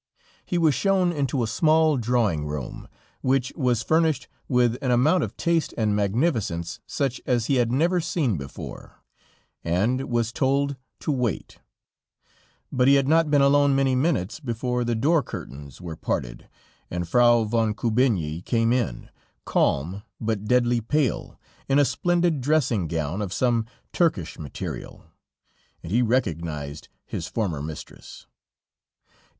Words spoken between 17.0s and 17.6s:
Frau